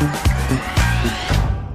[0.00, 0.29] Thank you.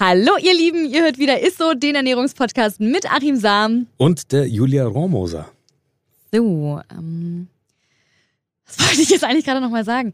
[0.00, 3.88] Hallo ihr Lieben, ihr hört wieder Isso, den Ernährungspodcast mit Achim Sam.
[3.96, 5.50] Und der Julia Rohrmoser.
[6.32, 7.48] So, ähm,
[8.64, 10.12] was wollte ich jetzt eigentlich gerade nochmal sagen?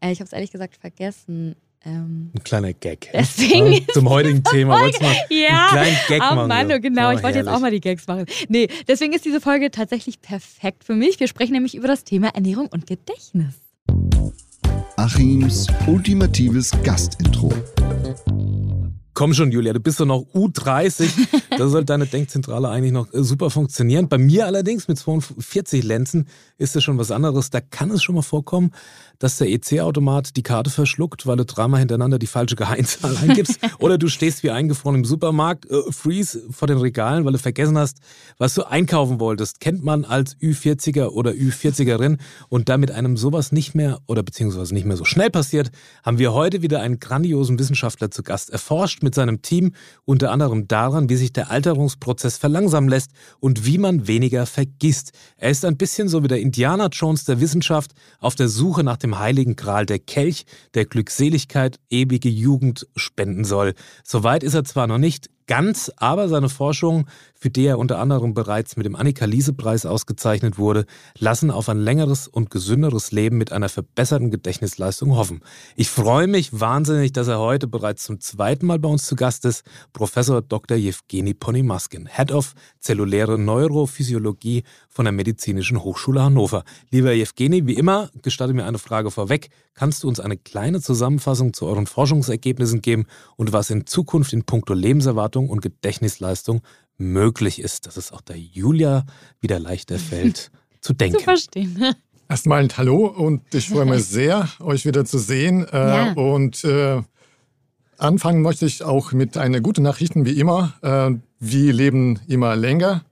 [0.00, 1.56] Äh, ich habe es ehrlich gesagt vergessen.
[1.84, 3.10] Ähm, Ein kleiner Gag.
[3.12, 4.78] Deswegen ja, zum heutigen Thema.
[4.78, 6.48] Folge, mal ja, einen kleinen Gag oh machen.
[6.48, 6.74] Mann, so.
[6.76, 8.26] oh, genau, Oh, ich wollte jetzt auch mal die Gags machen.
[8.48, 11.18] Nee, deswegen ist diese Folge tatsächlich perfekt für mich.
[11.18, 13.56] Wir sprechen nämlich über das Thema Ernährung und Gedächtnis.
[14.96, 17.52] Achims ultimatives Gastintro.
[19.14, 21.08] Komm schon, Julia, du bist doch noch U30.
[21.56, 24.08] da soll deine Denkzentrale eigentlich noch äh, super funktionieren.
[24.08, 26.26] Bei mir allerdings mit 42 Lenzen
[26.58, 27.50] ist das schon was anderes.
[27.50, 28.72] Da kann es schon mal vorkommen,
[29.20, 33.60] dass der EC-Automat die Karte verschluckt, weil du dreimal hintereinander die falsche Geheimzahl eingibst.
[33.78, 37.78] Oder du stehst wie eingefroren im Supermarkt, äh, freeze vor den Regalen, weil du vergessen
[37.78, 37.98] hast,
[38.36, 39.60] was du einkaufen wolltest.
[39.60, 42.18] Kennt man als Ü40er oder Ü40erin.
[42.48, 45.70] Und damit einem sowas nicht mehr oder beziehungsweise nicht mehr so schnell passiert,
[46.02, 49.72] haben wir heute wieder einen grandiosen Wissenschaftler zu Gast erforscht mit seinem Team
[50.04, 55.12] unter anderem daran, wie sich der Alterungsprozess verlangsamen lässt und wie man weniger vergisst.
[55.36, 58.96] Er ist ein bisschen so wie der Indiana Jones der Wissenschaft auf der Suche nach
[58.96, 63.74] dem heiligen Gral, der Kelch, der Glückseligkeit, ewige Jugend spenden soll.
[64.02, 68.32] Soweit ist er zwar noch nicht ganz, aber seine Forschungen, für die er unter anderem
[68.32, 70.86] bereits mit dem Annika-Liese-Preis ausgezeichnet wurde,
[71.18, 75.42] lassen auf ein längeres und gesünderes Leben mit einer verbesserten Gedächtnisleistung hoffen.
[75.76, 79.44] Ich freue mich wahnsinnig, dass er heute bereits zum zweiten Mal bei uns zu Gast
[79.44, 80.76] ist, Professor Dr.
[80.76, 86.64] Jewgeni Ponymaskin, Head of Zelluläre Neurophysiologie von der Medizinischen Hochschule Hannover.
[86.90, 89.50] Lieber Jewgeni, wie immer, gestatte mir eine Frage vorweg.
[89.74, 93.06] Kannst du uns eine kleine Zusammenfassung zu euren Forschungsergebnissen geben
[93.36, 96.62] und was in Zukunft in puncto Lebenserwartung und Gedächtnisleistung
[96.96, 99.04] möglich ist, dass es auch der Julia
[99.40, 100.50] wieder leichter fällt
[100.80, 101.18] zu denken.
[101.18, 101.94] Zu verstehen.
[102.28, 105.66] Erstmal ein Hallo und ich freue mich sehr, euch wieder zu sehen.
[105.68, 106.12] Äh, Ja.
[106.12, 107.02] Und äh,
[107.98, 110.74] anfangen möchte ich auch mit einer guten Nachricht, wie immer.
[110.82, 113.04] Äh, wir leben immer länger.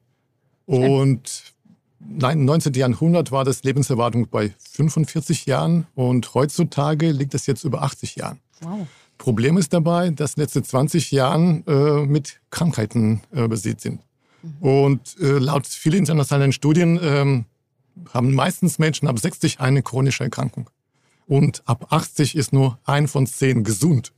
[0.65, 1.53] Und
[2.01, 2.73] nein, im 19.
[2.75, 8.41] Jahrhundert war das Lebenserwartung bei 45 Jahren und heutzutage liegt es jetzt über 80 Jahren.
[8.61, 8.87] Wow.
[9.23, 14.01] Problem ist dabei, dass letzte 20 Jahren äh, mit Krankheiten äh, besät sind.
[14.59, 17.45] Und äh, laut vielen internationalen Studien ähm,
[18.13, 20.69] haben meistens Menschen ab 60 eine chronische Erkrankung.
[21.29, 24.13] Und ab 80 ist nur ein von zehn gesund.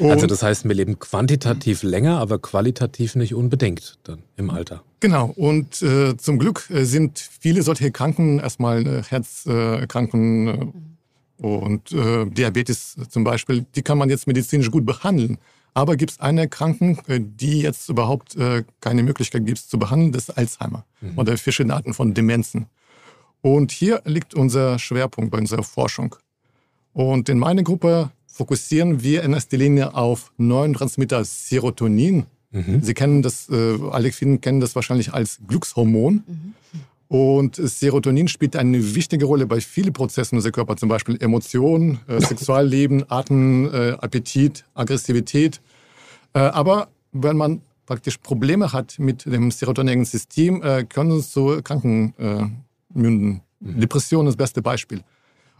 [0.00, 4.82] Und, Also das heißt, wir leben quantitativ länger, aber qualitativ nicht unbedingt dann im Alter.
[4.98, 5.32] genau.
[5.36, 10.66] Und äh, zum Glück äh, sind viele solche Erkrankungen erstmal äh, Herzerkrankungen äh,
[11.44, 15.36] und äh, Diabetes zum Beispiel, die kann man jetzt medizinisch gut behandeln.
[15.74, 20.12] Aber gibt es eine Erkrankung, äh, die jetzt überhaupt äh, keine Möglichkeit gibt zu behandeln,
[20.12, 22.66] das ist Alzheimer oder verschiedene Arten von Demenzen.
[23.42, 26.16] Und hier liegt unser Schwerpunkt bei unserer Forschung.
[26.94, 32.24] Und in meiner Gruppe fokussieren wir in erster Linie auf Neurotransmitter Serotonin.
[32.82, 36.22] Sie kennen das, äh, alle Finnen kennen das wahrscheinlich als Glückshormon.
[37.08, 42.20] Und Serotonin spielt eine wichtige Rolle bei vielen Prozessen unseres Körpers, zum Beispiel Emotionen, äh,
[42.26, 45.60] Sexualleben, Atem, äh, Appetit, Aggressivität.
[46.32, 51.60] Äh, aber wenn man praktisch Probleme hat mit dem serotoninischen System, äh, können es zu
[51.62, 52.14] Kranken
[52.92, 53.42] münden.
[53.60, 55.02] Depression ist das beste Beispiel.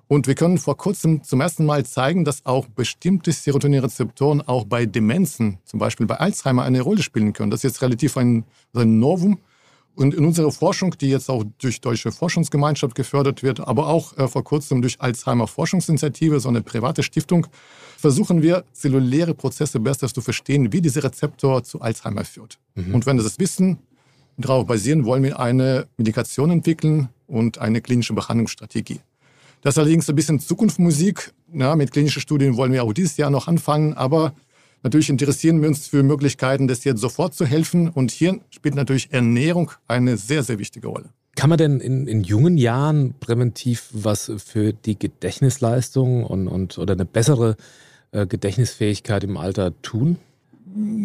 [0.06, 4.84] Und wir können vor kurzem zum ersten Mal zeigen, dass auch bestimmte Serotoninrezeptoren auch bei
[4.84, 7.50] Demenzen, zum Beispiel bei Alzheimer, eine Rolle spielen können.
[7.50, 9.38] Das ist jetzt relativ ein, ein Novum.
[9.96, 14.26] Und in unserer Forschung, die jetzt auch durch Deutsche Forschungsgemeinschaft gefördert wird, aber auch äh,
[14.26, 17.46] vor kurzem durch Alzheimer Forschungsinitiative, so eine private Stiftung,
[17.96, 22.58] versuchen wir, zelluläre Prozesse besser zu verstehen, wie dieser Rezeptor zu Alzheimer führt.
[22.92, 23.78] Und wenn wir das wissen,
[24.36, 29.00] darauf basieren, wollen wir eine Medikation entwickeln und eine klinische Behandlungsstrategie.
[29.62, 31.32] Das ist allerdings ein bisschen Zukunftsmusik.
[31.52, 34.34] Ja, mit klinischen Studien wollen wir auch dieses Jahr noch anfangen, aber
[34.84, 37.88] natürlich interessieren wir uns für Möglichkeiten, das jetzt sofort zu helfen.
[37.88, 41.10] Und hier spielt natürlich Ernährung eine sehr, sehr wichtige Rolle.
[41.34, 46.94] Kann man denn in, in jungen Jahren präventiv was für die Gedächtnisleistung und, und oder
[46.94, 47.56] eine bessere
[48.12, 50.18] äh, Gedächtnisfähigkeit im Alter tun?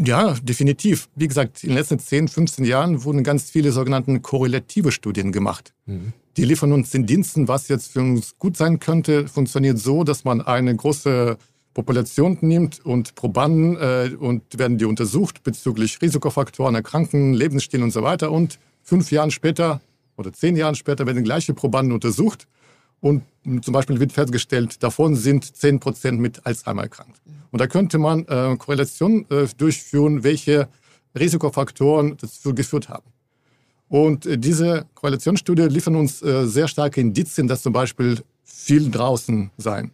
[0.04, 1.10] Ja, definitiv.
[1.16, 5.74] Wie gesagt, in den letzten 10, 15 Jahren wurden ganz viele sogenannte korrelative Studien gemacht.
[5.86, 6.14] Mhm.
[6.38, 10.24] Die liefern uns den Diensten, was jetzt für uns gut sein könnte, funktioniert so, dass
[10.24, 11.38] man eine große
[11.80, 18.04] Population nimmt und Probanden äh, und werden die untersucht bezüglich Risikofaktoren, Erkrankungen, Lebensstil und so
[18.04, 18.34] weiter.
[18.34, 19.80] Und fünf Jahre später
[20.18, 22.48] oder zehn Jahre später werden gleiche Probanden untersucht
[23.00, 23.24] und
[23.62, 27.22] zum Beispiel wird festgestellt, davon sind 10 Prozent mit Alzheimer erkrankt.
[27.50, 30.68] Und da könnte man äh, Korrelationen äh, durchführen, welche
[31.18, 33.10] Risikofaktoren dazu geführt haben.
[33.88, 39.52] Und äh, diese Korrelationsstudie liefern uns äh, sehr starke Indizien, dass zum Beispiel viel draußen
[39.58, 39.92] sein,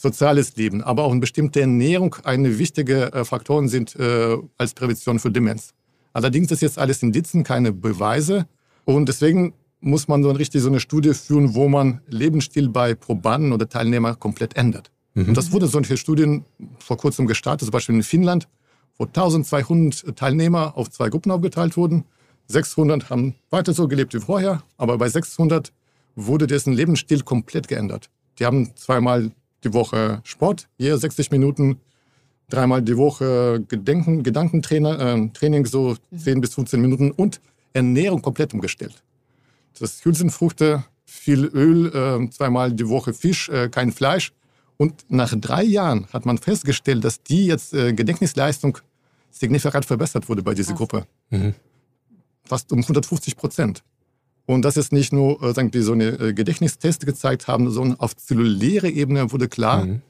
[0.00, 5.18] soziales Leben, aber auch eine bestimmte Ernährung eine wichtige äh, Faktoren sind äh, als Prävention
[5.18, 5.74] für Demenz.
[6.12, 8.46] Allerdings ist jetzt alles Indizien, keine Beweise.
[8.84, 12.94] Und deswegen muss man so eine, richtig so eine Studie führen, wo man Lebensstil bei
[12.94, 14.90] Probanden oder Teilnehmern komplett ändert.
[15.14, 15.28] Mhm.
[15.28, 16.44] Und das wurde solche Studien
[16.78, 18.48] vor kurzem gestartet, zum Beispiel in Finnland,
[18.96, 22.04] wo 1200 Teilnehmer auf zwei Gruppen aufgeteilt wurden.
[22.48, 25.72] 600 haben weiter so gelebt wie vorher, aber bei 600
[26.16, 28.10] wurde dessen Lebensstil komplett geändert.
[28.38, 29.32] Die haben zweimal
[29.64, 31.80] die Woche Sport, je 60 Minuten,
[32.48, 36.40] dreimal die Woche Gedenken, Gedankentraining, äh, so 10 mhm.
[36.40, 37.40] bis 15 Minuten und
[37.72, 39.02] Ernährung komplett umgestellt
[39.80, 44.32] das Hülsenfrüchte, viel Öl, äh, zweimal die Woche Fisch, äh, kein Fleisch.
[44.76, 48.78] Und nach drei Jahren hat man festgestellt, dass die jetzt äh, Gedächtnisleistung
[49.30, 50.76] signifikant verbessert wurde bei dieser Ach.
[50.76, 51.06] Gruppe.
[51.30, 51.54] Mhm.
[52.44, 53.82] Fast um 150 Prozent.
[54.48, 58.00] Und das ist nicht nur, äh, sagen wir, so eine äh, Gedächtnisteste gezeigt haben, sondern
[58.00, 60.00] auf zellulärer Ebene wurde klar, mhm.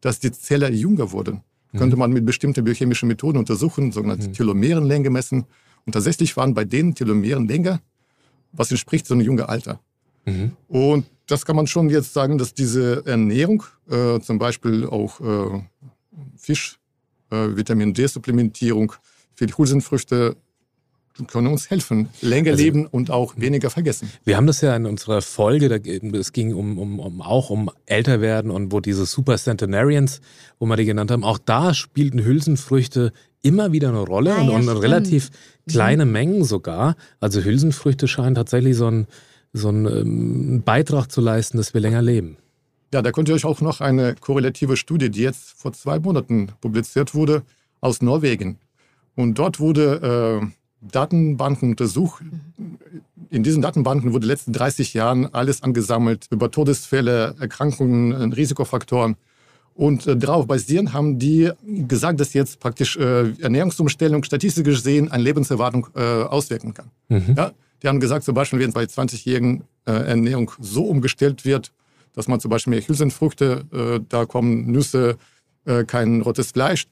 [0.00, 1.42] dass die Zelle jünger wurden.
[1.72, 1.78] Mhm.
[1.78, 4.34] Könnte man mit bestimmten biochemischen Methoden untersuchen, sogenannte mhm.
[4.34, 5.46] Telomerenlänge messen.
[5.84, 7.80] Und tatsächlich waren bei denen Telomerenlänge
[8.52, 9.80] was entspricht so einem jungen Alter.
[10.26, 10.52] Mhm.
[10.68, 15.60] Und das kann man schon jetzt sagen, dass diese Ernährung, äh, zum Beispiel auch äh,
[16.36, 16.78] Fisch,
[17.30, 18.92] äh, Vitamin D-Supplementierung,
[19.34, 20.36] viele Hülsenfrüchte,
[21.26, 24.10] können uns helfen, länger also, leben und auch weniger vergessen.
[24.24, 25.68] Wir haben das ja in unserer Folge,
[26.16, 30.20] es ging um, um, um auch um Älterwerden und wo diese Super Centenarians,
[30.58, 33.12] wo wir die genannt haben, auch da spielten Hülsenfrüchte
[33.42, 35.70] immer wieder eine Rolle ah, und, ja, und relativ mhm.
[35.70, 36.12] kleine mhm.
[36.12, 36.96] Mengen sogar.
[37.20, 39.06] Also Hülsenfrüchte scheinen tatsächlich so einen
[39.52, 42.36] so einen ähm, Beitrag zu leisten, dass wir länger leben.
[42.92, 46.52] Ja, da könnt ihr euch auch noch eine korrelative Studie, die jetzt vor zwei Monaten
[46.60, 47.42] publiziert wurde,
[47.80, 48.58] aus Norwegen.
[49.14, 50.50] Und dort wurde
[50.82, 52.22] äh, Datenbanken untersucht.
[53.30, 59.16] In diesen Datenbanken wurde in den letzten 30 Jahren alles angesammelt über Todesfälle, Erkrankungen, Risikofaktoren.
[59.74, 65.22] Und äh, darauf basierend haben die gesagt, dass jetzt praktisch äh, Ernährungsumstellung statistisch gesehen eine
[65.22, 66.90] Lebenserwartung äh, auswirken kann.
[67.08, 67.34] Mhm.
[67.36, 67.52] Ja?
[67.82, 71.72] Die haben gesagt, zum Beispiel, wenn bei 20-jährigen äh, Ernährung so umgestellt wird,
[72.12, 75.16] dass man zum Beispiel mehr Hülsenfrüchte, äh, da kommen Nüsse,
[75.64, 76.88] äh, kein rotes Fleisch,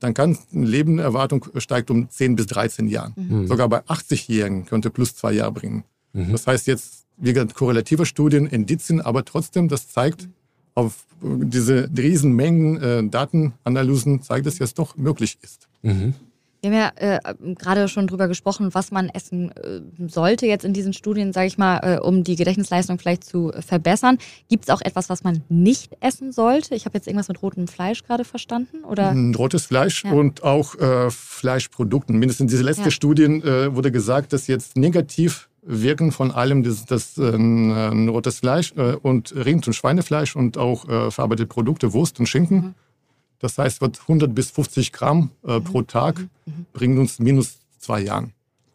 [0.00, 3.14] dann kann eine Lebenserwartung steigt um 10 bis 13 Jahren.
[3.16, 3.46] Mhm.
[3.46, 5.84] Sogar bei 80-Jährigen könnte plus zwei Jahre bringen.
[6.12, 6.32] Mhm.
[6.32, 10.28] Das heißt jetzt, wie gesagt, korrelative Studien, Indizien, aber trotzdem, das zeigt,
[10.74, 15.68] auf diese Riesenmengen äh, Datenanalysen zeigt, dass es doch möglich ist.
[15.82, 16.14] Mhm.
[16.60, 20.72] Wir haben ja äh, gerade schon drüber gesprochen, was man essen äh, sollte jetzt in
[20.72, 24.18] diesen Studien, sage ich mal, äh, um die Gedächtnisleistung vielleicht zu verbessern.
[24.48, 26.74] Gibt es auch etwas, was man nicht essen sollte?
[26.74, 29.14] Ich habe jetzt irgendwas mit rotem Fleisch gerade verstanden, oder?
[29.36, 30.12] Rotes Fleisch ja.
[30.12, 32.18] und auch äh, Fleischprodukten.
[32.18, 32.90] Mindestens diese letzte ja.
[32.90, 38.72] Studien äh, wurde gesagt, dass jetzt negativ wirken von allem das, das äh, rotes Fleisch
[38.72, 42.56] und Rind- und Schweinefleisch und auch verarbeitete Produkte, Wurst und Schinken.
[42.56, 42.74] Mhm.
[43.40, 45.64] Das heißt, wird 100 bis 50 Gramm äh, mhm.
[45.64, 46.28] pro Tag mhm.
[46.46, 46.66] mhm.
[46.72, 48.32] bringen uns minus zwei Jahren.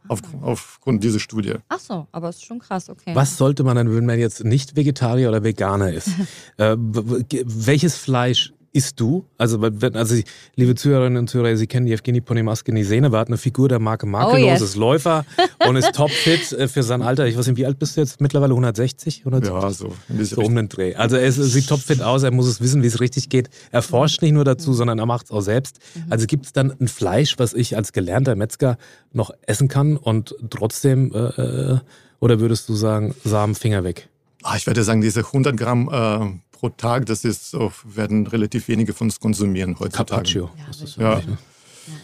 [0.09, 0.47] Auf, ah.
[0.47, 1.53] aufgrund dieser Studie.
[1.69, 3.15] Ach so, aber ist schon krass, okay.
[3.15, 6.09] Was sollte man dann, wenn man jetzt nicht Vegetarier oder Veganer ist?
[6.57, 9.25] äh, welches Fleisch isst du?
[9.37, 10.15] Also, wenn, also
[10.55, 14.05] liebe Zuhörerinnen und Zuhörer, Sie kennen die Evgeny Ponimaske Sehne, war eine Figur der Marke
[14.05, 14.61] Makellos, oh yes.
[14.61, 15.25] ist Läufer
[15.67, 17.27] und ist topfit äh, für sein Alter.
[17.27, 18.19] Ich weiß nicht, wie alt bist du jetzt?
[18.19, 19.19] Mittlerweile 160?
[19.19, 19.63] 170?
[19.63, 19.93] Ja, so.
[20.35, 20.95] So um den Dreh.
[20.95, 23.49] Also er ist, sieht topfit aus, er muss es wissen, wie es richtig geht.
[23.71, 25.79] Er forscht nicht nur dazu, sondern er macht es auch selbst.
[25.93, 26.03] Mhm.
[26.09, 28.77] Also gibt es dann ein Fleisch, was ich als gelernter Metzger
[29.11, 31.79] noch essen kann und trotzdem, äh, äh
[32.19, 34.07] oder würdest du sagen, Samen, Finger weg?
[34.43, 37.53] Ah, ich würde sagen, diese 100 Gramm äh, pro Tag, das ist,
[37.83, 40.05] werden relativ wenige von uns konsumieren heutzutage.
[40.07, 40.49] Carpaccio.
[40.97, 41.21] Ja.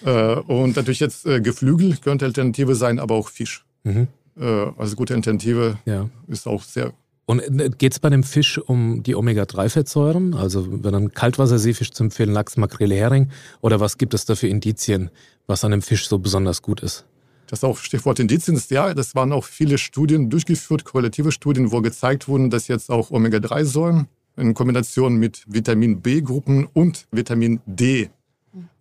[0.04, 0.34] ja.
[0.34, 3.64] Äh, und natürlich jetzt äh, Geflügel könnte Alternative sein, aber auch Fisch.
[3.86, 4.08] Mhm.
[4.38, 4.44] Äh,
[4.78, 6.10] also gute Alternative ja.
[6.28, 6.92] ist auch sehr
[7.26, 10.34] Und äh, geht es bei dem Fisch um die Omega-3-Fettsäuren?
[10.34, 13.30] Also wenn ein Kaltwasserseefisch zu empfehlen, Lachs, Makrele, Hering?
[13.62, 15.10] Oder was gibt es da für Indizien,
[15.48, 17.06] was an dem Fisch so besonders gut ist?
[17.48, 21.80] Das auch Stichwort Indizien ist ja, das waren auch viele Studien durchgeführt, korrelative Studien, wo
[21.80, 24.10] gezeigt wurden, dass jetzt auch Omega-3-Säuren
[24.40, 28.10] in Kombination mit Vitamin B-Gruppen und Vitamin D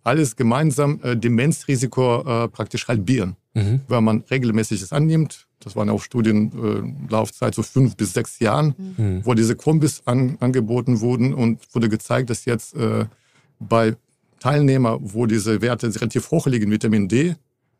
[0.03, 3.35] alles gemeinsam äh, Demenzrisiko äh, praktisch halbieren.
[3.53, 3.81] Mhm.
[3.87, 8.73] Wenn man regelmäßig es annimmt, das waren auch Studienlaufzeit äh, so fünf bis sechs Jahren,
[8.97, 9.21] mhm.
[9.25, 13.05] wo diese Kombis an, angeboten wurden und wurde gezeigt, dass jetzt äh,
[13.59, 13.95] bei
[14.39, 17.35] Teilnehmern, wo diese Werte relativ hoch liegen, Vitamin D,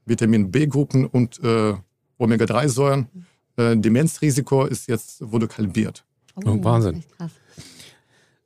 [0.06, 1.74] Vitamin B-Gruppen und äh,
[2.18, 3.08] Omega-3-Säuren,
[3.56, 6.06] äh, Demenzrisiko ist jetzt, wurde halbiert.
[6.46, 7.04] Oh, oh Wahnsinn.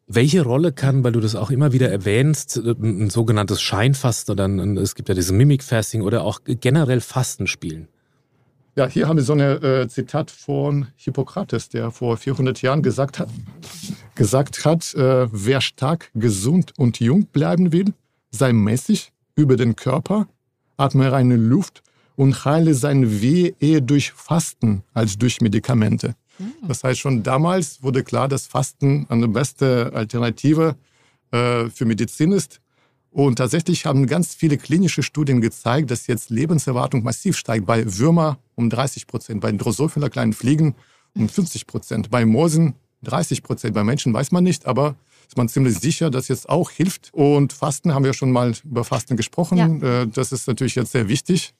[0.07, 4.77] Welche Rolle kann, weil du das auch immer wieder erwähnst, ein sogenanntes Scheinfasten oder ein,
[4.77, 7.87] es gibt ja diese Mimik-Fasting oder auch generell Fasten spielen?
[8.75, 13.19] Ja, hier haben wir so ein äh, Zitat von Hippokrates, der vor 400 Jahren gesagt
[13.19, 13.29] hat,
[14.15, 17.93] gesagt hat äh, wer stark, gesund und jung bleiben will,
[18.31, 20.27] sei mäßig über den Körper,
[20.75, 21.83] atme reine Luft
[22.15, 26.15] und heile sein Weh eher durch Fasten als durch Medikamente.
[26.39, 26.67] Mhm.
[26.67, 30.75] Das heißt, schon damals wurde klar, dass Fasten eine beste Alternative
[31.31, 32.59] äh, für Medizin ist.
[33.11, 37.67] Und tatsächlich haben ganz viele klinische Studien gezeigt, dass jetzt Lebenserwartung massiv steigt.
[37.67, 40.75] Bei Würmer um 30 Prozent, bei Drosophila kleinen Fliegen
[41.15, 42.73] um 50 Prozent, bei Moosen
[43.03, 44.95] 30 Prozent, bei Menschen weiß man nicht, aber
[45.27, 47.09] ist man ziemlich sicher, dass jetzt auch hilft.
[47.13, 49.57] Und Fasten haben wir schon mal über Fasten gesprochen.
[49.57, 50.01] Ja.
[50.01, 51.53] Äh, das ist natürlich jetzt sehr wichtig.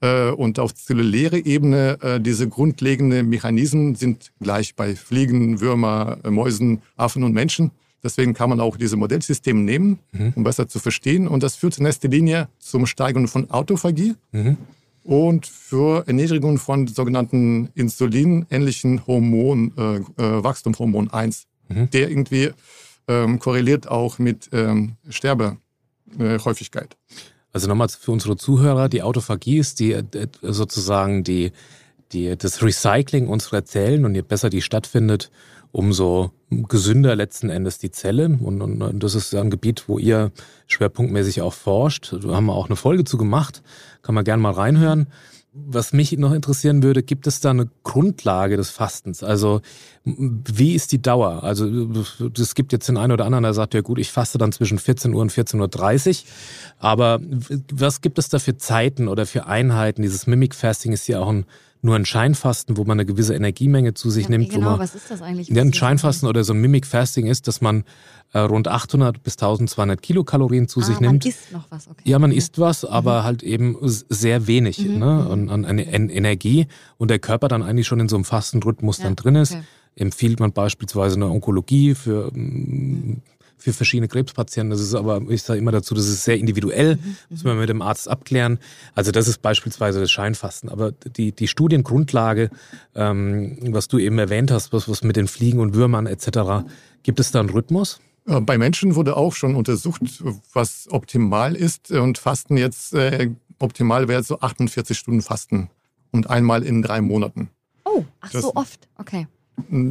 [0.00, 6.82] Äh, und auf zelluläre Ebene äh, diese grundlegenden Mechanismen sind gleich bei Fliegen, Würmer, Mäusen,
[6.96, 7.70] Affen und Menschen.
[8.02, 10.32] Deswegen kann man auch diese Modellsysteme nehmen, mhm.
[10.36, 11.28] um besser zu verstehen.
[11.28, 14.56] Und das führt in erster Linie zum Steigern von Autophagie mhm.
[15.04, 20.02] und für Erniedrigung von sogenannten insulinähnlichen Hormon, äh, äh,
[20.42, 21.90] Wachstumhormon 1, mhm.
[21.90, 22.50] der irgendwie
[23.06, 26.96] ähm, korreliert auch mit ähm, Sterbehäufigkeit.
[27.52, 30.04] Also nochmal für unsere Zuhörer, die Autophagie ist die äh,
[30.42, 31.52] sozusagen die,
[32.12, 35.30] die, das Recycling unserer Zellen und je besser die stattfindet,
[35.72, 38.26] umso gesünder letzten Endes die Zelle.
[38.40, 40.32] Und, und, und das ist ein Gebiet, wo ihr
[40.66, 42.12] schwerpunktmäßig auch forscht.
[42.12, 43.62] Da haben wir auch eine Folge zu gemacht.
[44.02, 45.08] Kann man gerne mal reinhören.
[45.52, 49.24] Was mich noch interessieren würde, gibt es da eine Grundlage des Fastens?
[49.24, 49.62] Also
[50.04, 51.42] wie ist die Dauer?
[51.42, 51.68] Also
[52.38, 54.78] es gibt jetzt den einen oder anderen, der sagt, ja gut, ich faste dann zwischen
[54.78, 56.28] 14 Uhr und 14.30 Uhr.
[56.78, 57.20] Aber
[57.72, 60.02] was gibt es da für Zeiten oder für Einheiten?
[60.02, 61.46] Dieses Mimic Fasting ist ja auch ein
[61.82, 64.50] nur ein Scheinfasten, wo man eine gewisse Energiemenge zu sich ja, nimmt.
[64.50, 65.48] Genau, wo man, was ist das eigentlich?
[65.48, 67.84] Ja, ein Scheinfasten oder so ein Mimic Fasting ist, dass man
[68.32, 71.24] äh, rund 800 bis 1200 Kilokalorien zu ah, sich nimmt.
[71.24, 72.02] Man isst noch was, okay.
[72.04, 73.24] Ja, man isst was, aber mhm.
[73.24, 74.98] halt eben sehr wenig mhm.
[74.98, 75.28] ne?
[75.28, 76.66] und, und an, an Energie
[76.98, 79.52] und der Körper dann eigentlich schon in so einem Fastenrhythmus ja, dann drin ist.
[79.52, 79.62] Okay
[79.96, 83.22] empfiehlt man beispielsweise eine Onkologie für mm,
[83.60, 84.70] für verschiedene Krebspatienten.
[84.70, 87.16] Das ist aber, ich sage immer dazu, das ist sehr individuell, mhm.
[87.28, 88.58] muss man mit dem Arzt abklären.
[88.94, 90.68] Also das ist beispielsweise das Scheinfasten.
[90.70, 92.50] Aber die, die Studiengrundlage,
[92.94, 96.64] ähm, was du eben erwähnt hast, was, was mit den Fliegen und Würmern etc.,
[97.02, 98.00] gibt es da einen Rhythmus?
[98.24, 100.02] Bei Menschen wurde auch schon untersucht,
[100.52, 101.90] was optimal ist.
[101.90, 105.70] Und Fasten jetzt, äh, optimal wäre so 48 Stunden Fasten
[106.12, 107.50] und einmal in drei Monaten.
[107.84, 109.26] Oh, ach das, so oft, okay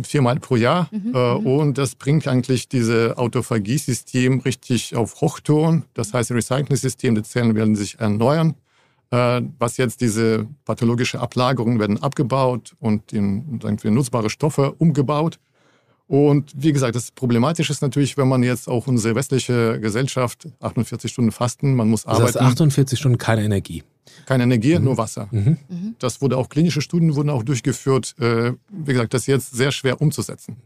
[0.04, 0.90] viermal pro Jahr.
[0.92, 1.46] Mhm, äh, mhm.
[1.46, 5.84] und das bringt eigentlich dieses Autophagie-System richtig auf Hochton.
[5.94, 8.56] Das heißt, Recycling-System, die Zellen werden sich erneuern.
[9.12, 15.40] Äh, was jetzt diese pathologische Ablagerungen werden abgebaut und in wir, nutzbare Stoffe umgebaut.
[16.06, 21.12] Und wie gesagt, das Problematische ist natürlich, wenn man jetzt auch unsere westliche Gesellschaft 48
[21.12, 22.40] Stunden fasten, man muss das arbeiten.
[22.40, 23.84] Heißt 48 Stunden keine Energie.
[24.26, 24.86] Keine Energie, mhm.
[24.86, 25.28] nur Wasser.
[25.32, 25.58] Mhm.
[25.68, 25.96] mhm.
[26.00, 28.16] Das wurde auch, klinische Studien wurden auch durchgeführt.
[28.20, 30.58] Äh, wie gesagt, das ist jetzt sehr schwer umzusetzen.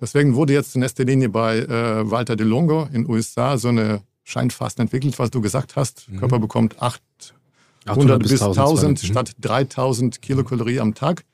[0.00, 3.68] Deswegen wurde jetzt in erster Linie bei äh, Walter de Longo in den USA so
[3.68, 6.08] eine Scheinfasten entwickelt, was du gesagt hast.
[6.08, 6.18] Mhm.
[6.18, 9.06] Körper bekommt 800 bis 1000 mhm.
[9.06, 11.24] statt 3000 Kilokalorien am Tag.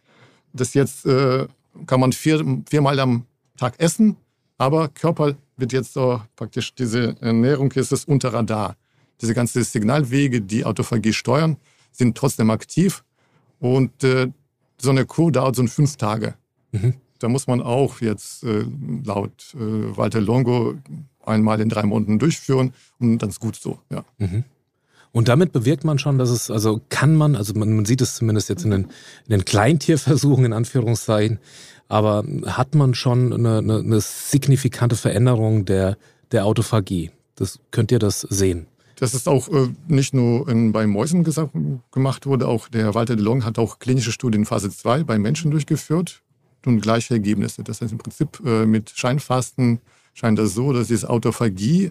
[0.52, 1.46] Das jetzt äh,
[1.86, 3.26] kann man vier, viermal am
[3.58, 4.16] Tag essen,
[4.58, 8.76] aber Körper wird jetzt so praktisch, diese Ernährung ist es unter Radar
[9.20, 11.56] diese ganzen Signalwege, die Autophagie steuern,
[11.92, 13.04] sind trotzdem aktiv.
[13.60, 14.28] Und äh,
[14.78, 16.34] so eine Kur dauert so fünf Tage.
[16.72, 16.94] Mhm.
[17.18, 18.64] Da muss man auch jetzt äh,
[19.04, 20.74] laut äh, Walter Longo
[21.24, 23.78] einmal in drei Monaten durchführen und dann ist gut so.
[23.90, 24.04] Ja.
[24.18, 24.44] Mhm.
[25.12, 28.16] Und damit bewirkt man schon, dass es, also kann man, also man, man sieht es
[28.16, 31.38] zumindest jetzt in den, in den Kleintierversuchen in Anführungszeichen,
[31.88, 35.96] aber hat man schon eine, eine, eine signifikante Veränderung der,
[36.32, 37.12] der Autophagie?
[37.36, 38.66] Das könnt ihr das sehen?
[39.04, 41.50] Das ist auch äh, nicht nur in, bei Mäusen gesagt,
[41.92, 45.50] gemacht wurde, auch der Walter de Long hat auch klinische Studien Phase 2 bei Menschen
[45.50, 46.22] durchgeführt.
[46.64, 47.62] und gleiche Ergebnisse.
[47.62, 49.80] Das heißt im Prinzip äh, mit Scheinfasten
[50.14, 51.90] scheint das so, dass diese Autophagie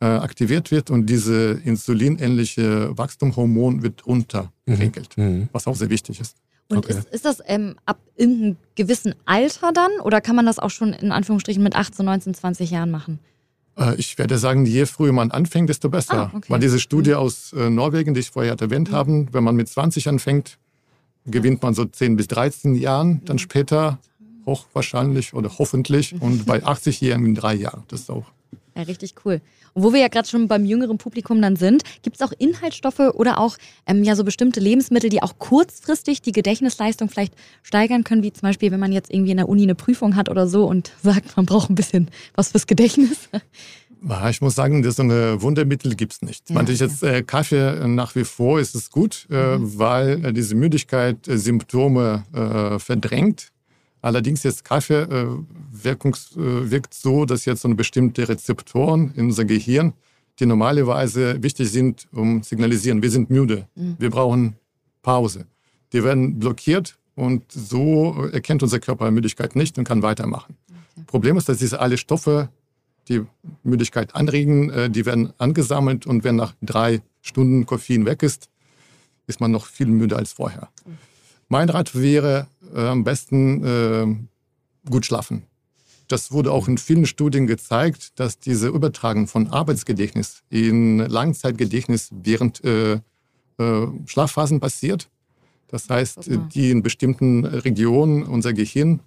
[0.00, 5.48] äh, aktiviert wird und diese insulinähnliche Wachstumhormon wird runtergeregelt, mhm.
[5.50, 6.36] was auch sehr wichtig ist.
[6.68, 6.92] Und okay.
[6.92, 10.92] ist, ist, das ähm, ab irgendeinem gewissen Alter dann oder kann man das auch schon
[10.92, 13.18] in Anführungsstrichen mit 18, 19, 20 Jahren machen?
[13.78, 16.30] Äh, ich werde sagen, je früher man anfängt, desto besser.
[16.32, 16.46] Ah, okay.
[16.48, 17.16] Weil diese Studie mhm.
[17.16, 18.94] aus äh, Norwegen, die ich vorher erwähnt mhm.
[18.94, 20.58] habe, wenn man mit 20 anfängt,
[21.26, 23.40] gewinnt man so 10 bis 13 Jahren, dann mhm.
[23.40, 23.98] später
[24.46, 27.84] hochwahrscheinlich oder hoffentlich und bei 80-Jährigen in drei Jahren.
[27.88, 28.26] Das ist auch.
[28.74, 29.40] Ja, richtig cool.
[29.74, 33.00] Und wo wir ja gerade schon beim jüngeren Publikum dann sind, gibt es auch Inhaltsstoffe
[33.14, 38.22] oder auch ähm, ja so bestimmte Lebensmittel, die auch kurzfristig die Gedächtnisleistung vielleicht steigern können,
[38.22, 40.66] wie zum Beispiel, wenn man jetzt irgendwie in der Uni eine Prüfung hat oder so
[40.66, 43.28] und sagt, man braucht ein bisschen was fürs Gedächtnis.
[44.30, 46.50] Ich muss sagen, so eine Wundermittel gibt es nicht.
[46.50, 49.78] Ja, ich jetzt äh, Kaffee nach wie vor ist es gut, äh, mhm.
[49.78, 53.52] weil äh, diese Müdigkeit äh, Symptome äh, verdrängt.
[54.02, 55.28] Allerdings jetzt Kaffee äh,
[55.70, 59.94] wirkungs, wirkt so, dass jetzt so bestimmte Rezeptoren in unser Gehirn,
[60.38, 63.96] die normalerweise wichtig sind, um signalisieren, wir sind müde, mhm.
[63.98, 64.56] wir brauchen
[65.02, 65.46] Pause.
[65.92, 70.56] Die werden blockiert und so erkennt unser Körper Müdigkeit nicht und kann weitermachen.
[70.68, 71.04] Okay.
[71.06, 72.48] Problem ist, dass diese alle Stoffe
[73.08, 73.22] die
[73.62, 78.48] Müdigkeit anregen, äh, die werden angesammelt und wenn nach drei Stunden Koffein weg ist,
[79.26, 80.70] ist man noch viel müder als vorher.
[81.48, 85.44] Mein Rat wäre äh, am besten äh, gut schlafen.
[86.08, 92.62] Das wurde auch in vielen Studien gezeigt, dass diese Übertragung von Arbeitsgedächtnis in Langzeitgedächtnis während
[92.64, 93.00] äh, äh,
[94.06, 95.08] Schlafphasen passiert.
[95.68, 99.00] Das heißt, die in bestimmten Regionen unser Gehirn,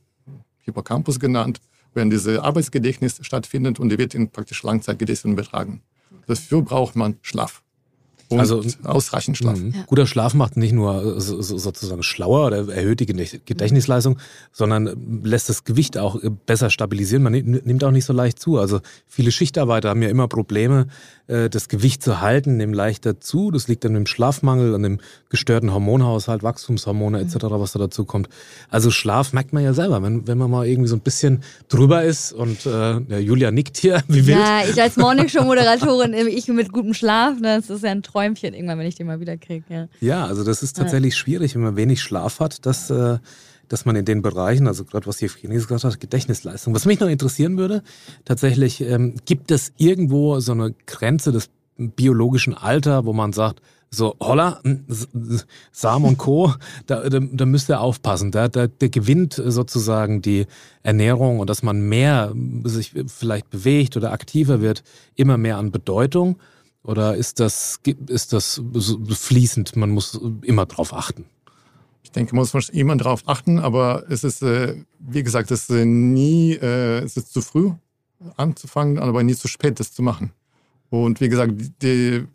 [0.61, 1.61] Hippocampus genannt,
[1.93, 5.81] wenn diese Arbeitsgedächtnis stattfindet und die wird in praktisch Langzeitgedächtnis übertragen.
[6.25, 7.61] Dafür braucht man Schlaf.
[8.29, 9.57] Und also ausreichend Schlaf.
[9.57, 9.83] Ja.
[9.85, 14.17] Guter Schlaf macht nicht nur sozusagen schlauer oder erhöht die Gedächtnisleistung,
[14.51, 17.23] sondern lässt das Gewicht auch besser stabilisieren.
[17.23, 18.57] Man nimmt auch nicht so leicht zu.
[18.57, 20.87] Also viele Schichtarbeiter haben ja immer Probleme,
[21.27, 23.51] äh, das Gewicht zu halten, nehmen leichter zu.
[23.51, 24.99] Das liegt dann im Schlafmangel, an dem
[25.29, 27.59] gestörten Hormonhaushalt, Wachstumshormone etc., mhm.
[27.59, 28.29] was da dazu kommt.
[28.69, 32.03] Also Schlaf merkt man ja selber, wenn, wenn man mal irgendwie so ein bisschen drüber
[32.03, 34.37] ist und äh, Julia nickt hier, wie wild.
[34.37, 38.79] Ja, ich als Morningshow-Moderatorin, ich mit gutem Schlaf, ne, das ist ja ein Träumchen irgendwann,
[38.79, 39.65] wenn ich den mal wieder kriege.
[39.69, 39.87] Ja.
[39.99, 41.19] ja, also das ist tatsächlich ja.
[41.19, 43.17] schwierig, wenn man wenig Schlaf hat, dass, äh,
[43.67, 46.73] dass man in den Bereichen, also gerade was Evgeny gesagt hat, Gedächtnisleistung.
[46.73, 47.83] Was mich noch interessieren würde,
[48.23, 54.15] tatsächlich, ähm, gibt es irgendwo so eine Grenze des biologischen Alter, wo man sagt, so,
[54.21, 54.61] holla,
[55.73, 56.53] Sam und Co.,
[56.85, 58.31] da, da, da müsst ihr aufpassen.
[58.31, 60.45] Da, da, der gewinnt sozusagen die
[60.83, 64.83] Ernährung und dass man mehr sich vielleicht bewegt oder aktiver wird,
[65.15, 66.37] immer mehr an Bedeutung.
[66.85, 68.61] Oder ist das, ist das
[69.11, 69.75] fließend?
[69.75, 71.25] Man muss immer drauf achten.
[72.03, 75.85] Ich denke, muss man immer drauf achten, aber es ist, äh, wie gesagt, es ist
[75.85, 77.71] nie, äh, es ist zu früh
[78.37, 80.31] anzufangen, aber nie zu spät, das zu machen.
[80.89, 82.25] Und wie gesagt, die,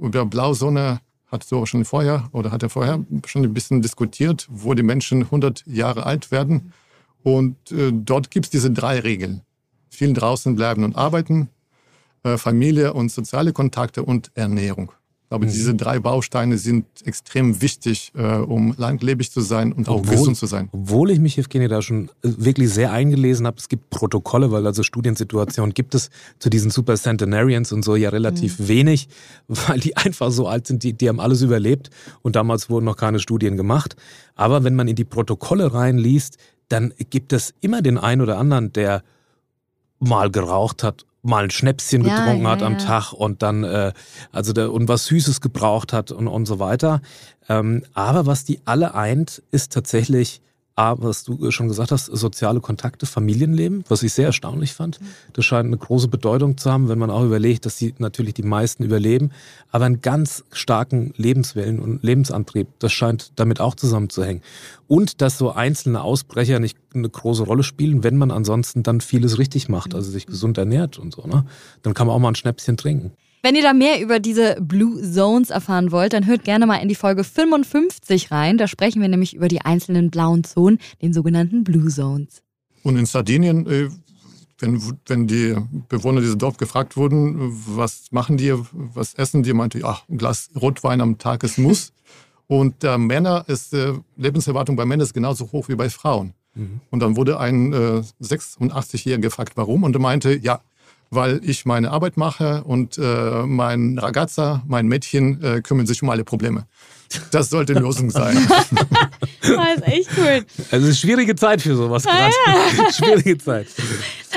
[0.00, 4.74] über Blausonne hat so schon vorher oder hat er vorher schon ein bisschen diskutiert, wo
[4.74, 6.72] die Menschen 100 Jahre alt werden.
[7.22, 9.42] Und äh, dort gibt es diese drei Regeln.
[9.88, 11.48] Viel draußen bleiben und arbeiten,
[12.38, 14.92] Familie und soziale Kontakte und Ernährung.
[15.24, 15.50] Ich glaube, mhm.
[15.52, 20.36] diese drei Bausteine sind extrem wichtig, äh, um langlebig zu sein und auch obwohl, gesund
[20.36, 20.68] zu sein.
[20.72, 24.66] Obwohl ich mich, Evgeny, da schon äh, wirklich sehr eingelesen habe, es gibt Protokolle, weil
[24.66, 28.68] also Studiensituationen gibt es zu diesen Super Centenarians und so ja relativ mhm.
[28.68, 29.08] wenig,
[29.48, 31.88] weil die einfach so alt sind, die, die haben alles überlebt
[32.20, 33.96] und damals wurden noch keine Studien gemacht.
[34.34, 36.36] Aber wenn man in die Protokolle reinliest,
[36.68, 39.02] dann gibt es immer den einen oder anderen, der
[40.00, 42.78] mal geraucht hat mal ein Schnäpschen ja, getrunken ja, hat am ja.
[42.78, 43.92] Tag und dann äh,
[44.32, 47.00] also der, und was Süßes gebraucht hat und, und so weiter.
[47.48, 50.40] Ähm, aber was die alle eint, ist tatsächlich
[50.76, 54.98] A, was du schon gesagt hast, soziale Kontakte, Familienleben, was ich sehr erstaunlich fand.
[55.32, 58.42] Das scheint eine große Bedeutung zu haben, wenn man auch überlegt, dass sie natürlich die
[58.42, 59.30] meisten überleben,
[59.70, 64.42] aber einen ganz starken Lebenswillen und Lebensantrieb, das scheint damit auch zusammenzuhängen.
[64.88, 69.38] Und dass so einzelne Ausbrecher nicht eine große Rolle spielen, wenn man ansonsten dann vieles
[69.38, 71.44] richtig macht, also sich gesund ernährt und so, ne?
[71.82, 73.12] Dann kann man auch mal ein Schnäpschen trinken.
[73.44, 76.88] Wenn ihr da mehr über diese Blue Zones erfahren wollt, dann hört gerne mal in
[76.88, 78.56] die Folge 55 rein.
[78.56, 82.42] Da sprechen wir nämlich über die einzelnen blauen Zonen, den sogenannten Blue Zones.
[82.84, 83.90] Und in Sardinien, äh,
[84.60, 85.56] wenn, wenn die
[85.90, 90.16] Bewohner dieses Dorf gefragt wurden, was machen die, was essen die, meinte ich, ach, ein
[90.16, 91.92] Glas Rotwein am Tag ist Muss.
[92.46, 96.32] Und der Männer ist, äh, Lebenserwartung bei Männern ist genauso hoch wie bei Frauen.
[96.54, 96.80] Mhm.
[96.90, 99.82] Und dann wurde ein äh, 86-Jähriger gefragt, warum?
[99.82, 100.62] Und er meinte, ja,
[101.14, 106.10] weil ich meine Arbeit mache und äh, mein Ragazza, mein Mädchen äh, kümmern sich um
[106.10, 106.66] alle Probleme.
[107.30, 108.36] Das sollte die Lösung sein.
[108.48, 108.70] das
[109.76, 110.44] ist echt cool.
[110.70, 112.32] Also eine schwierige Zeit für sowas gerade.
[112.46, 112.92] Ja.
[112.92, 113.68] schwierige Zeit.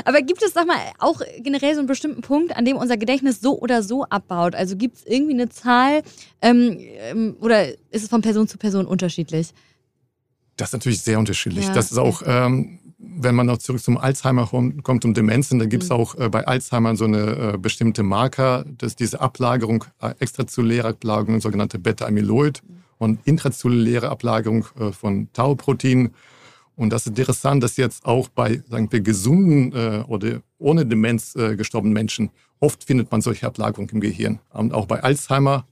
[0.05, 3.41] Aber gibt es, sag mal, auch generell so einen bestimmten Punkt, an dem unser Gedächtnis
[3.41, 4.53] so oder so abbaut?
[4.53, 6.03] Also gibt es irgendwie eine Zahl
[6.41, 9.49] ähm, ähm, oder ist es von Person zu Person unterschiedlich?
[10.55, 11.65] Das ist natürlich sehr unterschiedlich.
[11.65, 11.73] Ja.
[11.73, 15.83] Das ist auch, ähm, wenn man noch zurück zum Alzheimer kommt, um Demenzen, da gibt
[15.83, 15.95] es mhm.
[15.95, 21.39] auch äh, bei Alzheimer so eine äh, bestimmte Marker, dass diese Ablagerung, äh, extrazelluläre Ablagerung,
[21.39, 22.77] sogenannte Beta-Amyloid mhm.
[22.97, 26.11] und intrazelluläre Ablagerung äh, von Tau-Protein.
[26.75, 31.35] Und das ist interessant, dass jetzt auch bei, sagen wir, gesunden äh, oder ohne Demenz
[31.35, 34.39] äh, gestorbenen Menschen oft findet man solche Ablagerungen im Gehirn.
[34.51, 35.67] Und auch bei Alzheimer,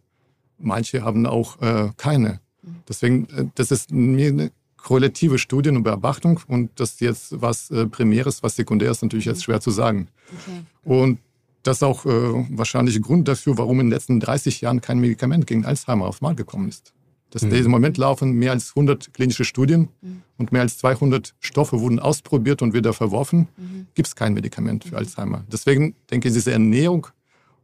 [0.59, 1.57] manche haben auch
[1.97, 2.39] keine.
[2.61, 2.75] Mhm.
[2.87, 4.51] Deswegen, das ist mir eine
[4.85, 9.59] korrelative Studien und Beobachtung und das jetzt was äh, Primäres, was Sekundäres, natürlich jetzt schwer
[9.59, 10.09] zu sagen.
[10.27, 10.61] Okay.
[10.83, 11.19] Und
[11.63, 12.09] das ist auch äh,
[12.51, 16.21] wahrscheinlich ein Grund dafür, warum in den letzten 30 Jahren kein Medikament gegen Alzheimer aufs
[16.21, 16.93] Markt gekommen ist.
[17.31, 17.53] Dass mhm.
[17.53, 20.21] im Moment laufen mehr als 100 klinische Studien mhm.
[20.37, 23.47] und mehr als 200 Stoffe wurden ausprobiert und wieder verworfen.
[23.57, 23.87] Mhm.
[23.95, 24.97] Gibt es kein Medikament für mhm.
[24.97, 25.43] Alzheimer.
[25.51, 27.07] Deswegen denke ich, diese Ernährung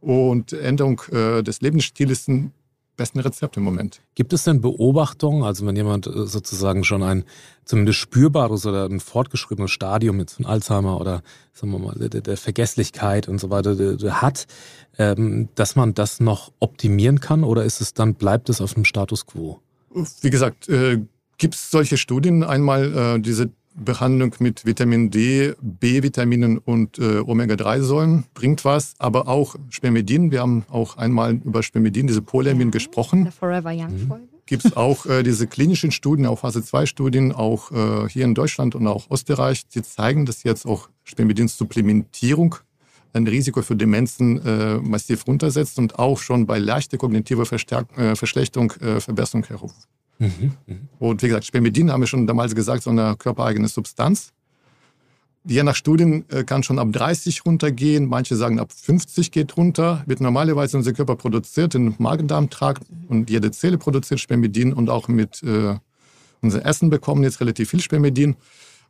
[0.00, 2.50] und Änderung äh, des Lebensstils sind
[3.02, 4.00] besten Rezept im Moment.
[4.14, 7.24] Gibt es denn Beobachtungen, also wenn jemand äh, sozusagen schon ein
[7.64, 12.36] zumindest spürbares oder ein fortgeschrittenes Stadium jetzt von Alzheimer oder sagen wir mal der, der
[12.36, 13.76] Vergesslichkeit und so weiter
[14.20, 14.46] hat,
[14.98, 18.84] ähm, dass man das noch optimieren kann oder ist es dann bleibt es auf dem
[18.84, 19.58] Status quo?
[20.20, 21.00] Wie gesagt, äh,
[21.38, 28.24] gibt es solche Studien einmal äh, diese Behandlung mit Vitamin D, B-Vitaminen und äh, Omega-3-Säuren
[28.34, 30.30] bringt was, aber auch Spermidin.
[30.30, 33.24] Wir haben auch einmal über Spermidin, diese Polyamid, ja, gesprochen.
[33.24, 34.24] Der Forever Young-Folge.
[34.24, 34.32] Mhm.
[34.46, 38.86] Gibt es auch äh, diese klinischen Studien, auch Phase-2-Studien, auch äh, hier in Deutschland und
[38.86, 42.56] auch Österreich, die zeigen, dass jetzt auch Spermidin-Supplementierung
[43.12, 48.16] ein Risiko für Demenzen äh, massiv runtersetzt und auch schon bei leichter kognitiver Verstärk äh,
[48.16, 49.88] Verschlechterung äh, Verbesserung herruft.
[50.22, 50.76] Mhm, mh.
[51.00, 54.32] Und wie gesagt, Spermidin haben wir schon damals gesagt, so eine körpereigene Substanz.
[55.44, 60.04] Je nach Studien äh, kann schon ab 30 runtergehen, manche sagen ab 50 geht runter,
[60.06, 65.42] wird normalerweise unser Körper produziert im Magen-Darm-Trakt und jede Zelle produziert Spermidin und auch mit
[65.42, 65.74] äh,
[66.40, 68.36] unser Essen bekommen jetzt relativ viel Spermidin.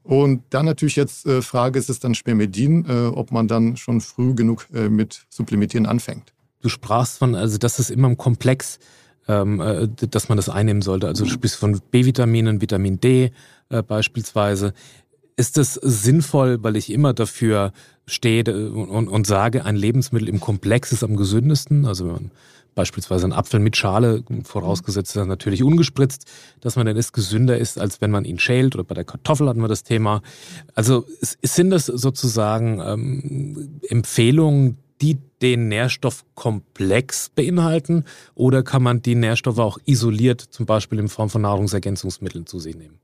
[0.03, 4.03] Und dann natürlich jetzt äh, Frage ist es dann Spermidin, äh, ob man dann schon
[4.03, 6.35] früh genug äh, mit Supplementieren anfängt.
[6.61, 8.79] Du sprachst von, also das ist immer im Komplex
[9.29, 11.07] ähm, äh, dass man das einnehmen sollte.
[11.07, 13.33] Also du sprichst von B-Vitaminen, Vitamin D
[13.69, 14.73] äh, beispielsweise.
[15.37, 17.73] Ist es sinnvoll, weil ich immer dafür
[18.07, 21.87] stehe und, und, sage, ein Lebensmittel im Komplex ist am gesündesten?
[21.87, 22.31] Also wenn man
[22.75, 26.31] beispielsweise einen Apfel mit Schale, vorausgesetzt ist natürlich ungespritzt,
[26.61, 29.49] dass man dann ist gesünder ist, als wenn man ihn schält oder bei der Kartoffel
[29.49, 30.23] hatten wir das Thema.
[30.75, 39.59] Also sind das sozusagen ähm, Empfehlungen, die den Nährstoffkomplex beinhalten oder kann man die Nährstoffe
[39.59, 42.99] auch isoliert, zum Beispiel in Form von Nahrungsergänzungsmitteln zu sich nehmen?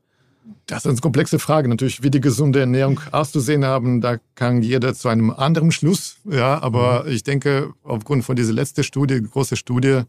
[0.65, 1.67] Das ist eine komplexe Frage.
[1.67, 6.17] Natürlich, wie die gesunde Ernährung auszusehen haben, da kann jeder zu einem anderen Schluss.
[6.25, 7.11] Ja, aber mhm.
[7.11, 10.01] ich denke, aufgrund von dieser letzten Studie, große Studie,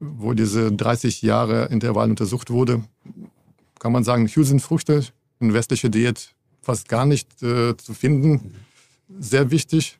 [0.00, 2.82] wo diese 30 Jahre Intervall untersucht wurde,
[3.78, 5.04] kann man sagen, Hülsenfrüchte
[5.40, 8.30] in westlicher Diät fast gar nicht äh, zu finden.
[9.08, 9.20] Mhm.
[9.20, 9.98] Sehr wichtig.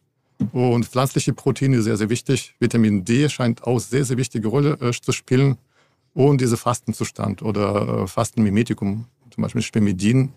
[0.53, 2.55] Und pflanzliche Proteine sehr, sehr wichtig.
[2.59, 5.57] Vitamin D scheint auch sehr, sehr wichtige Rolle äh, zu spielen.
[6.15, 10.33] Und dieser Fastenzustand oder äh, Fastenmimetikum, zum Beispiel Spermidin,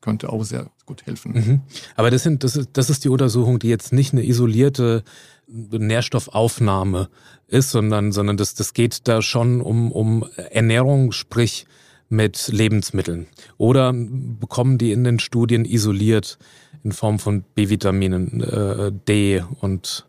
[0.00, 1.32] könnte auch sehr gut helfen.
[1.32, 1.60] Mhm.
[1.96, 5.04] Aber das, sind, das, ist, das ist die Untersuchung, die jetzt nicht eine isolierte
[5.48, 7.08] Nährstoffaufnahme
[7.46, 11.66] ist, sondern, sondern das, das geht da schon um, um Ernährung, sprich
[12.08, 13.26] mit Lebensmitteln.
[13.58, 16.38] Oder bekommen die in den Studien isoliert
[16.86, 20.06] in Form von B-Vitaminen, äh, D und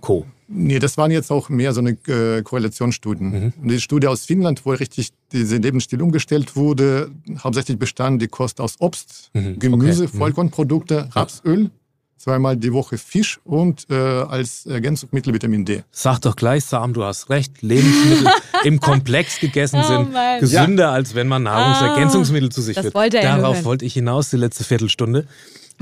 [0.00, 0.26] Co.
[0.52, 3.54] Nee, das waren jetzt auch mehr so eine äh, Korrelationsstudien.
[3.62, 3.68] Mhm.
[3.68, 8.74] Die Studie aus Finnland, wo richtig dieser Lebensstil umgestellt wurde, hauptsächlich bestand die Kost aus
[8.80, 9.58] Obst, mhm.
[9.58, 10.12] Gemüse, okay.
[10.12, 10.18] Mhm.
[10.18, 11.70] Vollkornprodukte, Rapsöl,
[12.18, 15.84] zweimal die Woche Fisch und äh, als Ergänzungsmittel Vitamin D.
[15.90, 17.62] Sag doch gleich, Sam, du hast recht.
[17.62, 18.26] Lebensmittel
[18.64, 20.90] im Komplex gegessen oh sind oh gesünder, ja.
[20.90, 22.94] als wenn man Nahrungsergänzungsmittel oh, zu sich führt.
[22.94, 25.26] Wollte Darauf wollte ich hinaus die letzte Viertelstunde.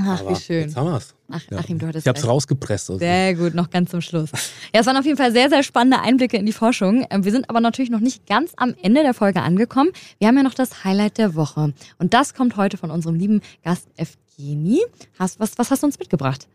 [0.01, 0.63] Ach, Aber wie schön.
[0.63, 1.15] Jetzt haben wir's.
[1.31, 1.59] Ach, ja.
[1.59, 2.29] Achim, du hattest Ich hab's recht.
[2.31, 2.91] rausgepresst.
[2.91, 2.99] Also.
[3.01, 4.31] Sehr gut, noch ganz zum Schluss.
[4.73, 7.05] Ja, es waren auf jeden Fall sehr, sehr spannende Einblicke in die Forschung.
[7.11, 9.91] Ähm, wir sind aber natürlich noch nicht ganz am Ende der Folge angekommen.
[10.19, 11.73] Wir haben ja noch das Highlight der Woche.
[11.99, 14.81] Und das kommt heute von unserem lieben Gast Evgeni.
[15.19, 16.47] Hast, was, was hast du uns mitgebracht?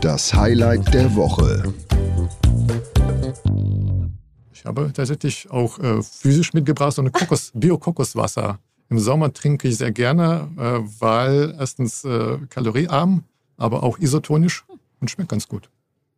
[0.00, 1.72] Das Highlight der Woche.
[4.52, 8.58] Ich habe tatsächlich auch äh, physisch mitgebracht so eine Kokos, Bio-Kokoswasser.
[8.88, 13.24] Im Sommer trinke ich sehr gerne, äh, weil erstens äh, kaloriearm,
[13.56, 14.64] aber auch isotonisch
[15.00, 15.68] und schmeckt ganz gut.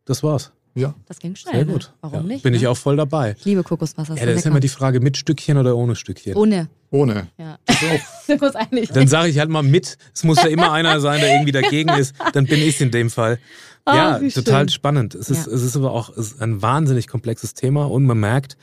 [0.05, 0.51] das war's.
[0.75, 0.93] Ja.
[1.07, 1.55] Das ging schnell.
[1.55, 1.73] Sehr ne?
[1.73, 1.93] gut.
[2.01, 2.43] Warum ja, nicht?
[2.43, 2.57] Bin ne?
[2.57, 3.35] ich auch voll dabei.
[3.37, 4.15] Ich liebe Kokoswasser.
[4.15, 6.35] Ja, das ist immer die Frage, mit Stückchen oder ohne Stückchen.
[6.35, 6.69] Ohne.
[6.91, 7.27] Ohne.
[7.37, 7.57] Ja.
[8.39, 8.89] Muss eigentlich.
[8.89, 9.97] Dann sage ich halt mal mit.
[10.13, 12.15] Es muss ja immer einer sein, der irgendwie dagegen ist.
[12.33, 13.39] Dann bin ich in dem Fall.
[13.85, 14.69] Ah, ja, total schön.
[14.69, 15.15] spannend.
[15.15, 15.53] Es ist, Ja.
[15.53, 18.55] es ist aber auch es ist ein wahnsinnig komplexes Thema und man merkt,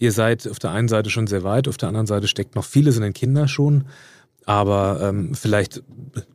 [0.00, 2.64] ihr seid auf der einen Seite schon sehr weit, auf der anderen Seite steckt noch
[2.64, 3.86] vieles in den Kinderschuhen.
[4.46, 5.82] Aber ähm, vielleicht,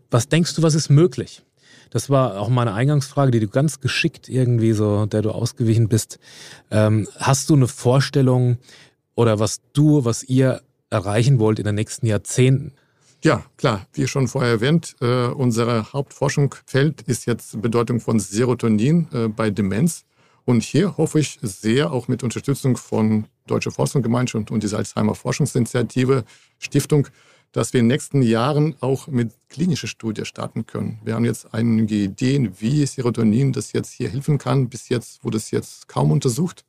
[0.10, 1.44] was denkst du, was ist möglich?
[1.90, 6.20] Das war auch meine Eingangsfrage, die du ganz geschickt irgendwie so, der du ausgewichen bist.
[6.70, 8.58] Ähm, hast du eine Vorstellung
[9.16, 12.74] oder was du, was ihr erreichen wollt in den nächsten Jahrzehnten?
[13.24, 13.88] Ja, klar.
[13.94, 20.06] Wie schon vorher erwähnt, äh, unser Hauptforschungsfeld ist jetzt Bedeutung von Serotonin äh, bei Demenz.
[20.44, 26.24] Und hier hoffe ich sehr, auch mit Unterstützung von Deutsche Forschungsgemeinschaft und dieser Alzheimer Forschungsinitiative
[26.60, 27.08] Stiftung,
[27.52, 31.00] dass wir in den nächsten Jahren auch mit klinischer Studie starten können.
[31.06, 34.68] Wir haben jetzt einige Ideen, wie Serotonin das jetzt hier helfen kann.
[34.68, 36.66] Bis jetzt wurde es jetzt kaum untersucht.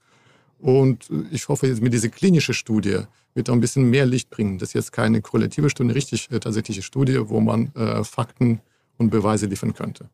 [0.58, 3.00] Und äh, ich hoffe, jetzt mit dieser klinischen Studie
[3.34, 4.58] wird auch ein bisschen mehr Licht bringen.
[4.58, 8.60] Das ist jetzt keine korrelative Studie, richtig äh, tatsächliche Studie, wo man äh, Fakten
[8.96, 10.08] und Beweise liefern könnte.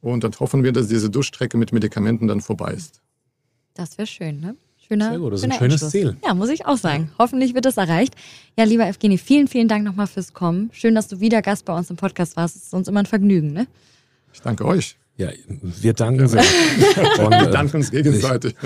[0.00, 3.00] Und dann hoffen wir, dass diese Durchstrecke mit Medikamenten dann vorbei ist.
[3.74, 4.56] Das wäre schön, ne?
[4.86, 5.92] Schöner, Sehr gut, das ist ein schönes Abschluss.
[5.92, 6.16] Ziel.
[6.24, 7.10] Ja, muss ich auch sagen.
[7.18, 8.14] Hoffentlich wird das erreicht.
[8.56, 10.70] Ja, lieber Evgeny, vielen, vielen Dank nochmal fürs Kommen.
[10.72, 12.56] Schön, dass du wieder Gast bei uns im Podcast warst.
[12.56, 13.66] Es ist uns immer ein Vergnügen, ne?
[14.32, 14.96] Ich danke euch.
[15.16, 15.28] Ja,
[15.62, 16.40] wir danken sehr.
[17.18, 18.56] Und, Wir äh, danken uns gegenseitig.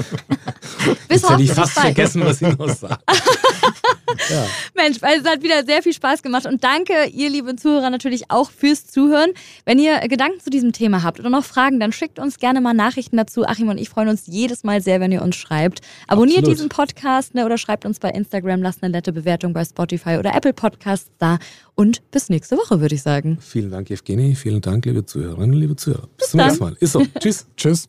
[1.08, 2.96] Bis Jetzt hätte ich fast vergessen, was ich noch sage.
[4.30, 4.46] ja.
[4.74, 8.30] Mensch, weil es hat wieder sehr viel Spaß gemacht und danke ihr lieben Zuhörer natürlich
[8.30, 9.30] auch fürs Zuhören.
[9.64, 12.74] Wenn ihr Gedanken zu diesem Thema habt oder noch Fragen, dann schickt uns gerne mal
[12.74, 13.44] Nachrichten dazu.
[13.46, 15.80] Achim und ich freuen uns jedes Mal sehr, wenn ihr uns schreibt.
[16.06, 16.56] Abonniert Absolut.
[16.56, 20.34] diesen Podcast ne, oder schreibt uns bei Instagram, lasst eine nette Bewertung bei Spotify oder
[20.34, 21.38] Apple Podcasts da
[21.74, 23.38] und bis nächste Woche, würde ich sagen.
[23.40, 24.34] Vielen Dank, Evgeny.
[24.34, 26.08] Vielen Dank, liebe Zuhörerinnen, liebe Zuhörer.
[26.16, 26.48] Bis zum dann.
[26.48, 26.76] nächsten Mal.
[26.80, 27.04] Ist so.
[27.20, 27.46] Tschüss.
[27.56, 27.88] Tschüss.